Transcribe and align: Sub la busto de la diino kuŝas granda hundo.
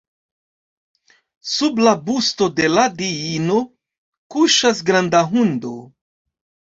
Sub 1.49 1.81
la 1.87 1.91
busto 2.07 2.47
de 2.59 2.69
la 2.75 2.85
diino 3.01 3.57
kuŝas 4.37 4.81
granda 4.89 5.21
hundo. 5.35 5.75